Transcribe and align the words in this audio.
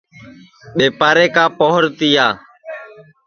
ٻیپارے 0.75 1.25
کا 1.35 1.45
پوہر 1.57 1.83
تِیا 1.97 2.27